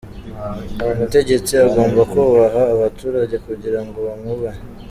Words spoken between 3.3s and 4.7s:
kugira ngo bamwubahe.